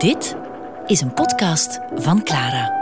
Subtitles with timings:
[0.00, 0.36] Dit
[0.86, 2.78] is een podcast van Clara.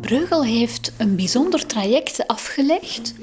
[0.00, 3.14] Breugel heeft een bijzonder traject afgelegd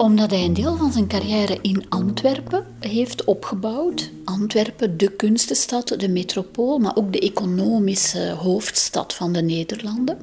[0.00, 4.10] omdat hij een deel van zijn carrière in Antwerpen heeft opgebouwd.
[4.24, 10.18] Antwerpen, de kunstenstad, de metropool, maar ook de economische hoofdstad van de Nederlanden.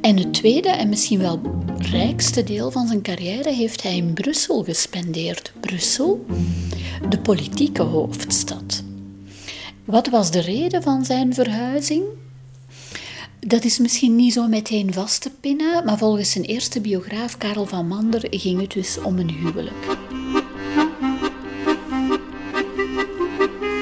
[0.00, 1.40] En het tweede en misschien wel
[1.78, 5.52] rijkste deel van zijn carrière heeft hij in Brussel gespendeerd.
[5.60, 6.24] Brussel,
[7.08, 8.82] de politieke hoofdstad.
[9.84, 12.02] Wat was de reden van zijn verhuizing?
[13.48, 17.66] Dat is misschien niet zo meteen vast te pinnen, maar volgens zijn eerste biograaf Karel
[17.66, 19.98] van Mander ging het dus om een huwelijk.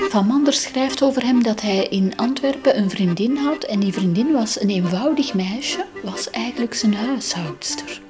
[0.09, 4.33] Van Mander schrijft over hem dat hij in Antwerpen een vriendin had en die vriendin
[4.33, 8.01] was een eenvoudig meisje, was eigenlijk zijn huishoudster.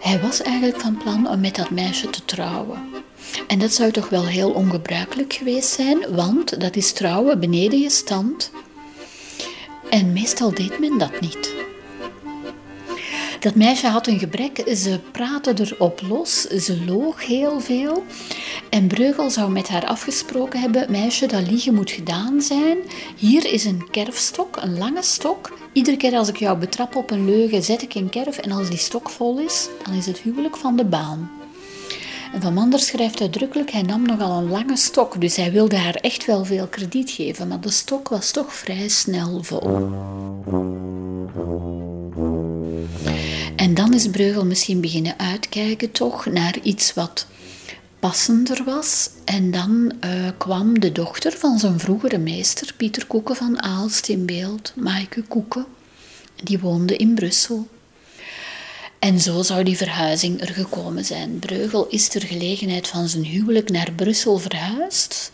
[0.00, 2.78] Hij was eigenlijk van plan om met dat meisje te trouwen.
[3.46, 7.90] En dat zou toch wel heel ongebruikelijk geweest zijn, want dat is trouwen beneden je
[7.90, 8.50] stand
[9.92, 11.54] en meestal deed men dat niet.
[13.40, 18.04] Dat meisje had een gebrek, ze praatte erop los, ze loog heel veel.
[18.70, 22.78] En Breugel zou met haar afgesproken hebben: Meisje, dat liegen moet gedaan zijn.
[23.16, 25.58] Hier is een kerfstok, een lange stok.
[25.72, 28.38] Iedere keer als ik jou betrap op een leugen, zet ik een kerf.
[28.38, 31.41] En als die stok vol is, dan is het huwelijk van de baan.
[32.40, 36.26] Van Manders schrijft uitdrukkelijk, hij nam nogal een lange stok, dus hij wilde haar echt
[36.26, 39.90] wel veel krediet geven, maar de stok was toch vrij snel vol.
[43.56, 47.26] En dan is Breugel misschien beginnen uitkijken toch naar iets wat
[47.98, 49.10] passender was.
[49.24, 54.26] En dan uh, kwam de dochter van zijn vroegere meester, Pieter Koeken van Aalst, in
[54.26, 55.66] beeld, Maaike Koeken.
[56.42, 57.68] Die woonde in Brussel.
[59.02, 61.38] En zo zou die verhuizing er gekomen zijn.
[61.38, 65.30] Breugel is ter gelegenheid van zijn huwelijk naar Brussel verhuisd,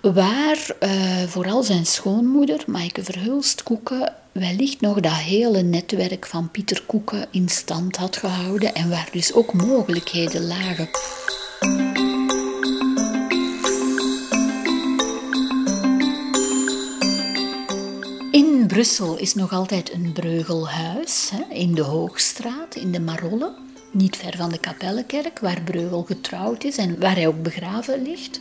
[0.00, 6.82] waar uh, vooral zijn schoonmoeder, Maaike Verhulst Koeken, wellicht nog dat hele netwerk van Pieter
[6.86, 10.88] Koeken in stand had gehouden en waar dus ook mogelijkheden lagen.
[18.74, 23.54] Brussel is nog altijd een Breugelhuis hè, in de Hoogstraat, in de Marolle,
[23.90, 28.40] niet ver van de Kapellenkerk, waar Breugel getrouwd is en waar hij ook begraven ligt.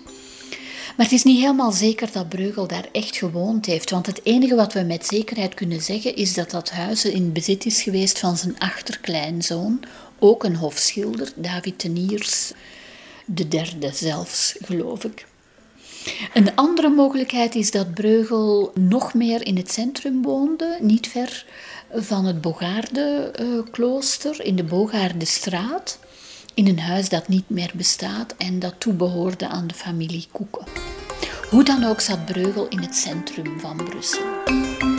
[0.98, 4.56] Maar het is niet helemaal zeker dat Breugel daar echt gewoond heeft, want het enige
[4.56, 8.38] wat we met zekerheid kunnen zeggen is dat dat huis in bezit is geweest van
[8.38, 9.84] zijn achterkleinzoon,
[10.20, 12.52] ook een hofschilder, David Teniers,
[13.26, 15.26] de derde zelfs, geloof ik.
[16.34, 21.46] Een andere mogelijkheid is dat Breugel nog meer in het centrum woonde, niet ver
[21.92, 26.00] van het Bogaarde-klooster, in de Bogaardestraat,
[26.54, 30.66] in een huis dat niet meer bestaat en dat toebehoorde aan de familie Koeken.
[31.50, 34.93] Hoe dan ook zat Breugel in het centrum van Brussel.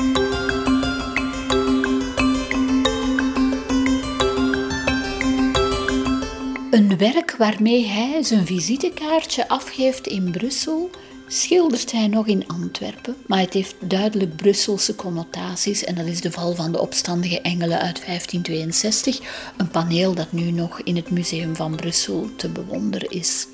[7.12, 10.90] Werk waarmee hij zijn visitekaartje afgeeft in Brussel,
[11.28, 16.30] schildert hij nog in Antwerpen, maar het heeft duidelijk Brusselse connotaties en dat is de
[16.30, 19.20] val van de opstandige engelen uit 1562,
[19.56, 23.46] een paneel dat nu nog in het Museum van Brussel te bewonderen is.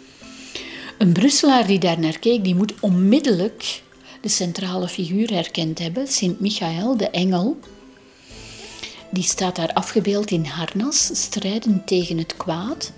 [0.99, 3.83] Een Brusselaar die daar naar keek, die moet onmiddellijk
[4.21, 7.59] de centrale figuur herkend hebben, Sint Michael, de engel.
[9.11, 12.93] Die staat daar afgebeeld in harnas, strijdend tegen het kwaad.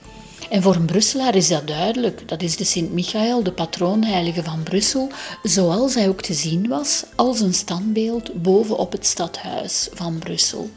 [0.52, 2.28] En voor een Brusselaar is dat duidelijk.
[2.28, 5.10] Dat is de Sint-Michael, de patroonheilige van Brussel,
[5.42, 10.70] zoals hij ook te zien was als een standbeeld bovenop het stadhuis van Brussel.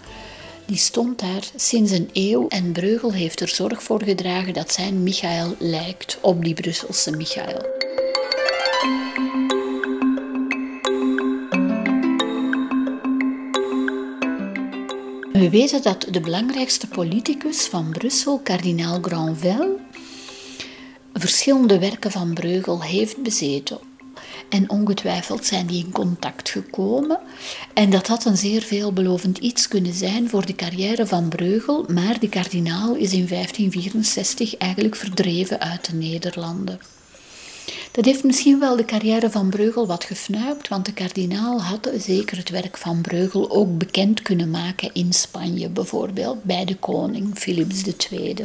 [0.65, 5.03] Die stond daar sinds een eeuw en Breugel heeft er zorg voor gedragen dat zijn
[5.03, 7.74] Michael lijkt op die Brusselse Michael.
[15.35, 19.77] We weten dat de belangrijkste politicus van Brussel, kardinaal Granvelle,
[21.13, 23.79] verschillende werken van Breugel heeft bezeten.
[24.49, 27.19] En ongetwijfeld zijn die in contact gekomen.
[27.73, 32.19] En dat had een zeer veelbelovend iets kunnen zijn voor de carrière van Breugel, maar
[32.19, 36.79] de kardinaal is in 1564 eigenlijk verdreven uit de Nederlanden.
[37.95, 42.37] Dat heeft misschien wel de carrière van Breugel wat gefnuikt, want de kardinaal had zeker
[42.37, 47.83] het werk van Breugel ook bekend kunnen maken in Spanje, bijvoorbeeld bij de koning Philips
[48.09, 48.35] II.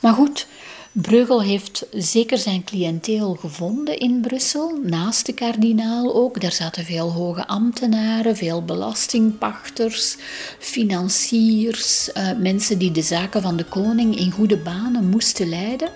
[0.00, 0.46] Maar goed,
[0.92, 6.40] Breugel heeft zeker zijn cliënteel gevonden in Brussel, naast de kardinaal ook.
[6.40, 10.16] Daar zaten veel hoge ambtenaren, veel belastingpachters,
[10.58, 15.88] financiers, uh, mensen die de zaken van de koning in goede banen moesten leiden.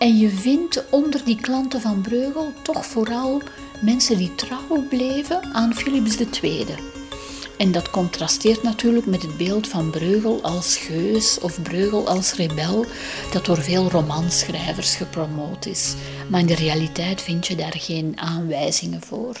[0.00, 3.42] En je vindt onder die klanten van Breugel toch vooral
[3.80, 6.66] mensen die trouw bleven aan Philips II.
[7.58, 12.84] En dat contrasteert natuurlijk met het beeld van Breugel als geus of Breugel als rebel,
[13.32, 15.94] dat door veel romanschrijvers gepromoot is.
[16.28, 19.36] Maar in de realiteit vind je daar geen aanwijzingen voor.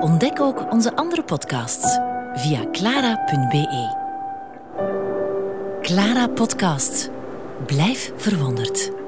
[0.00, 1.98] Ontdek ook onze andere podcasts
[2.34, 4.01] via clara.be.
[5.82, 7.10] Clara Podcast.
[7.66, 9.01] Blijf verwonderd.